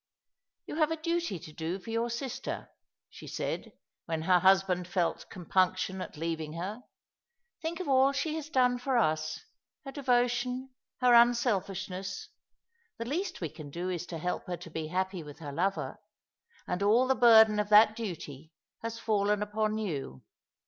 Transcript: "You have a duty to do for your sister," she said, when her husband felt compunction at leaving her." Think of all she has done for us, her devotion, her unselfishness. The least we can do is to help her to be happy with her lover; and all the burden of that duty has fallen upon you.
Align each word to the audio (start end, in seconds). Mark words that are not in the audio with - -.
"You 0.65 0.77
have 0.77 0.89
a 0.89 0.95
duty 0.97 1.37
to 1.37 1.53
do 1.53 1.77
for 1.77 1.91
your 1.91 2.09
sister," 2.09 2.71
she 3.11 3.27
said, 3.27 3.71
when 4.07 4.23
her 4.23 4.39
husband 4.39 4.87
felt 4.87 5.29
compunction 5.29 6.01
at 6.01 6.17
leaving 6.17 6.53
her." 6.53 6.81
Think 7.61 7.79
of 7.79 7.87
all 7.87 8.11
she 8.11 8.33
has 8.33 8.49
done 8.49 8.79
for 8.79 8.97
us, 8.97 9.41
her 9.85 9.91
devotion, 9.91 10.71
her 11.01 11.13
unselfishness. 11.13 12.29
The 12.97 13.05
least 13.05 13.41
we 13.41 13.49
can 13.49 13.69
do 13.69 13.91
is 13.91 14.07
to 14.07 14.17
help 14.17 14.47
her 14.47 14.57
to 14.57 14.71
be 14.71 14.87
happy 14.87 15.21
with 15.21 15.37
her 15.37 15.51
lover; 15.51 15.99
and 16.65 16.81
all 16.81 17.05
the 17.07 17.13
burden 17.13 17.59
of 17.59 17.69
that 17.69 17.95
duty 17.95 18.51
has 18.81 18.97
fallen 18.97 19.43
upon 19.43 19.77
you. 19.77 20.23